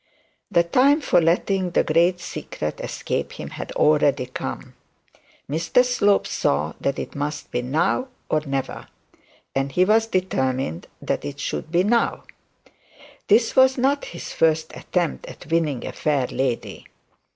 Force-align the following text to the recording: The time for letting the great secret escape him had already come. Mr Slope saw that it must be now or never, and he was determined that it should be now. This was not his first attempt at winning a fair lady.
The 0.49 0.63
time 0.63 0.99
for 0.99 1.21
letting 1.21 1.69
the 1.69 1.83
great 1.83 2.19
secret 2.19 2.79
escape 2.81 3.33
him 3.33 3.51
had 3.51 3.71
already 3.73 4.25
come. 4.25 4.73
Mr 5.47 5.85
Slope 5.85 6.25
saw 6.25 6.73
that 6.81 6.97
it 6.97 7.13
must 7.13 7.51
be 7.51 7.61
now 7.61 8.07
or 8.27 8.41
never, 8.43 8.87
and 9.53 9.71
he 9.71 9.85
was 9.85 10.07
determined 10.07 10.87
that 11.03 11.23
it 11.23 11.39
should 11.39 11.71
be 11.71 11.83
now. 11.83 12.23
This 13.27 13.55
was 13.55 13.77
not 13.77 14.05
his 14.05 14.33
first 14.33 14.75
attempt 14.75 15.27
at 15.27 15.45
winning 15.51 15.85
a 15.85 15.91
fair 15.91 16.25
lady. 16.25 16.87